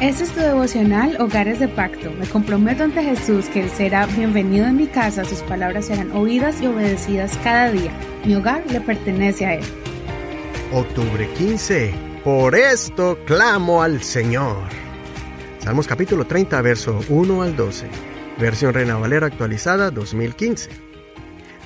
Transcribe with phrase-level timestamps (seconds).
[0.00, 2.12] Este es tu devocional Hogares de Pacto.
[2.12, 6.62] Me comprometo ante Jesús que Él será bienvenido en mi casa, sus palabras serán oídas
[6.62, 7.90] y obedecidas cada día.
[8.24, 9.64] Mi hogar le pertenece a Él.
[10.72, 11.92] Octubre 15.
[12.22, 14.68] Por esto clamo al Señor.
[15.58, 17.88] Salmos capítulo 30, verso 1 al 12.
[18.38, 20.70] Versión Reina Valera actualizada 2015.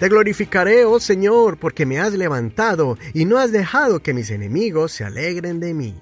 [0.01, 4.93] Te glorificaré, oh Señor, porque me has levantado y no has dejado que mis enemigos
[4.93, 6.01] se alegren de mí.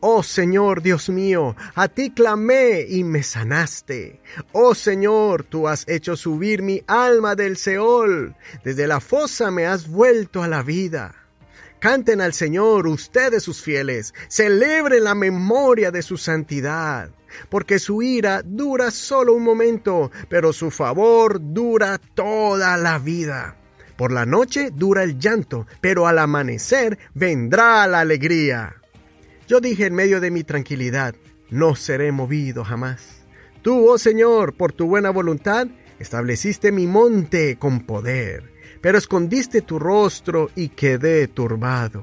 [0.00, 4.20] Oh Señor Dios mío, a ti clamé y me sanaste.
[4.52, 8.36] Oh Señor, tú has hecho subir mi alma del Seol.
[8.62, 11.14] Desde la fosa me has vuelto a la vida.
[11.80, 17.10] Canten al Señor ustedes sus fieles, celebren la memoria de su santidad,
[17.48, 23.56] porque su ira dura solo un momento, pero su favor dura toda la vida.
[23.96, 28.76] Por la noche dura el llanto, pero al amanecer vendrá la alegría.
[29.46, 31.14] Yo dije en medio de mi tranquilidad,
[31.50, 33.24] no seré movido jamás.
[33.62, 35.68] Tú, oh Señor, por tu buena voluntad,
[36.00, 42.02] estableciste mi monte con poder, pero escondiste tu rostro y quedé turbado.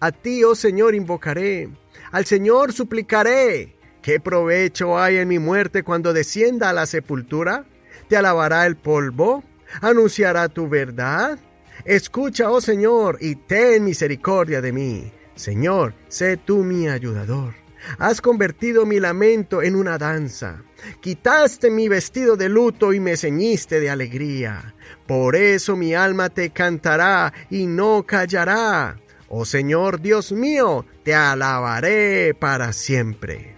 [0.00, 1.68] A ti, oh Señor, invocaré,
[2.12, 3.76] al Señor suplicaré.
[4.00, 7.66] ¿Qué provecho hay en mi muerte cuando descienda a la sepultura?
[8.08, 9.44] ¿Te alabará el polvo?
[9.82, 11.38] ¿Anunciará tu verdad?
[11.84, 17.54] Escucha, oh Señor, y ten misericordia de mí Señor, sé tú mi ayudador.
[17.98, 20.62] Has convertido mi lamento en una danza.
[21.00, 24.74] Quitaste mi vestido de luto y me ceñiste de alegría.
[25.06, 28.98] Por eso mi alma te cantará y no callará.
[29.28, 33.54] Oh Señor Dios mío, te alabaré para siempre.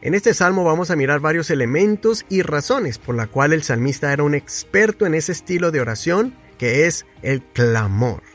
[0.00, 4.12] En este salmo vamos a mirar varios elementos y razones por la cual el salmista
[4.12, 8.27] era un experto en ese estilo de oración que es el clamor.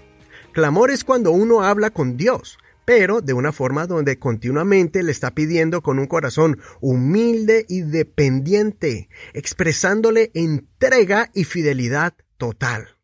[0.53, 5.31] Clamor es cuando uno habla con Dios, pero de una forma donde continuamente le está
[5.31, 12.97] pidiendo con un corazón humilde y dependiente, expresándole entrega y fidelidad total.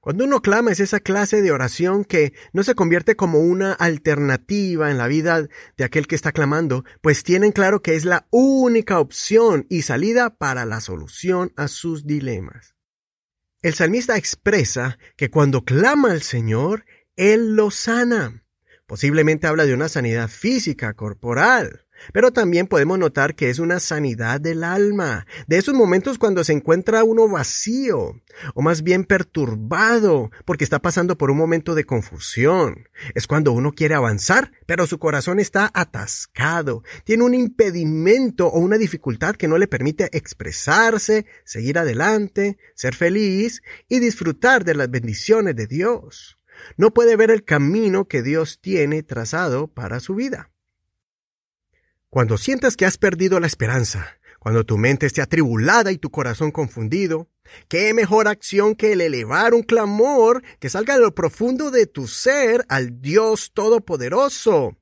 [0.00, 4.90] Cuando uno clama es esa clase de oración que no se convierte como una alternativa
[4.92, 9.00] en la vida de aquel que está clamando, pues tienen claro que es la única
[9.00, 12.75] opción y salida para la solución a sus dilemas.
[13.62, 16.84] El salmista expresa que cuando clama al Señor,
[17.16, 18.44] Él lo sana.
[18.86, 24.40] Posiblemente habla de una sanidad física, corporal, pero también podemos notar que es una sanidad
[24.40, 28.20] del alma, de esos momentos cuando se encuentra uno vacío,
[28.54, 32.88] o más bien perturbado, porque está pasando por un momento de confusión.
[33.14, 38.78] Es cuando uno quiere avanzar, pero su corazón está atascado, tiene un impedimento o una
[38.78, 45.56] dificultad que no le permite expresarse, seguir adelante, ser feliz y disfrutar de las bendiciones
[45.56, 46.38] de Dios.
[46.76, 50.50] No puede ver el camino que Dios tiene trazado para su vida.
[52.10, 56.52] Cuando sientas que has perdido la esperanza, cuando tu mente esté atribulada y tu corazón
[56.52, 57.28] confundido,
[57.68, 62.06] qué mejor acción que el elevar un clamor que salga de lo profundo de tu
[62.06, 64.76] ser al Dios Todopoderoso,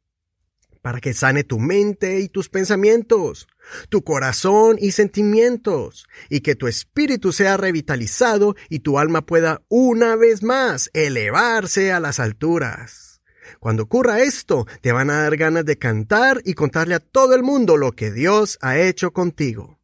[0.83, 3.49] para que sane tu mente y tus pensamientos,
[3.89, 10.15] tu corazón y sentimientos, y que tu espíritu sea revitalizado y tu alma pueda una
[10.15, 13.14] vez más elevarse a las alturas.
[13.61, 17.43] Cuando ocurra esto, te van a dar ganas de cantar y contarle a todo el
[17.43, 19.79] mundo lo que Dios ha hecho contigo.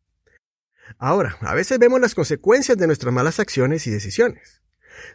[0.98, 4.60] Ahora, a veces vemos las consecuencias de nuestras malas acciones y decisiones.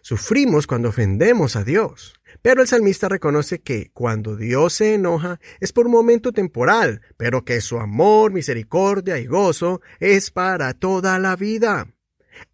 [0.02, 5.74] Sufrimos cuando ofendemos a Dios, pero el salmista reconoce que cuando Dios se enoja es
[5.74, 11.36] por un momento temporal, pero que su amor, misericordia y gozo es para toda la
[11.36, 11.95] vida.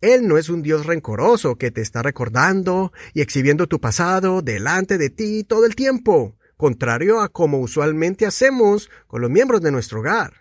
[0.01, 4.97] Él no es un Dios rencoroso que te está recordando y exhibiendo tu pasado delante
[4.97, 9.99] de ti todo el tiempo, contrario a como usualmente hacemos con los miembros de nuestro
[9.99, 10.40] hogar.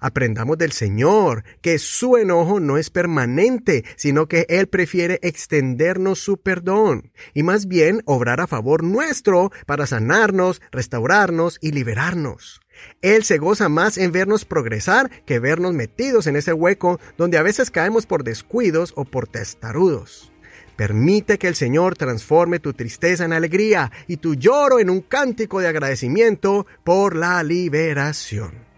[0.00, 6.38] Aprendamos del Señor que su enojo no es permanente, sino que Él prefiere extendernos su
[6.38, 12.60] perdón y más bien obrar a favor nuestro para sanarnos, restaurarnos y liberarnos.
[13.00, 17.42] Él se goza más en vernos progresar que vernos metidos en ese hueco donde a
[17.42, 20.32] veces caemos por descuidos o por testarudos.
[20.76, 25.60] Permite que el Señor transforme tu tristeza en alegría y tu lloro en un cántico
[25.60, 28.71] de agradecimiento por la liberación.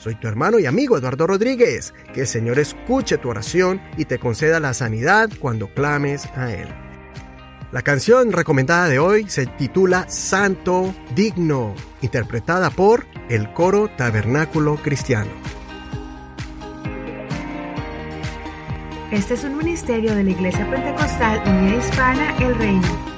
[0.00, 1.92] Soy tu hermano y amigo Eduardo Rodríguez.
[2.14, 6.68] Que el Señor escuche tu oración y te conceda la sanidad cuando clames a Él.
[7.70, 15.30] La canción recomendada de hoy se titula Santo Digno, interpretada por el coro Tabernáculo Cristiano.
[19.12, 23.09] Este es un ministerio de la Iglesia Pentecostal Unida Hispana El Reino.